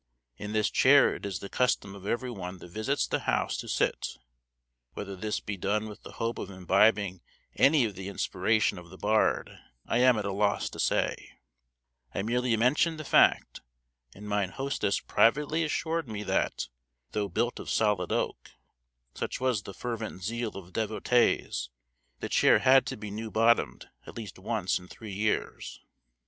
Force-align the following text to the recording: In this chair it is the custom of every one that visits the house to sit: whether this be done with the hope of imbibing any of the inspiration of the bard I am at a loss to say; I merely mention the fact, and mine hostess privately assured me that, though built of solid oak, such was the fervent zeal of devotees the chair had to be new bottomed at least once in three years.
In 0.35 0.53
this 0.53 0.71
chair 0.71 1.13
it 1.13 1.27
is 1.27 1.37
the 1.41 1.47
custom 1.47 1.93
of 1.93 2.07
every 2.07 2.31
one 2.31 2.57
that 2.57 2.69
visits 2.69 3.05
the 3.05 3.19
house 3.19 3.55
to 3.57 3.67
sit: 3.67 4.17
whether 4.95 5.15
this 5.15 5.39
be 5.39 5.57
done 5.57 5.87
with 5.87 6.01
the 6.01 6.13
hope 6.13 6.39
of 6.39 6.49
imbibing 6.49 7.21
any 7.55 7.85
of 7.85 7.93
the 7.93 8.07
inspiration 8.07 8.79
of 8.79 8.89
the 8.89 8.97
bard 8.97 9.59
I 9.85 9.99
am 9.99 10.17
at 10.17 10.25
a 10.25 10.31
loss 10.31 10.71
to 10.71 10.79
say; 10.79 11.33
I 12.15 12.23
merely 12.23 12.57
mention 12.57 12.97
the 12.97 13.03
fact, 13.03 13.61
and 14.15 14.27
mine 14.27 14.49
hostess 14.49 14.99
privately 14.99 15.63
assured 15.63 16.07
me 16.09 16.23
that, 16.23 16.67
though 17.11 17.29
built 17.29 17.59
of 17.59 17.69
solid 17.69 18.11
oak, 18.11 18.53
such 19.13 19.39
was 19.39 19.61
the 19.61 19.73
fervent 19.75 20.23
zeal 20.23 20.57
of 20.57 20.73
devotees 20.73 21.69
the 22.21 22.27
chair 22.27 22.57
had 22.57 22.87
to 22.87 22.97
be 22.97 23.11
new 23.11 23.29
bottomed 23.29 23.87
at 24.07 24.15
least 24.17 24.39
once 24.39 24.79
in 24.79 24.87
three 24.87 25.13
years. 25.13 25.79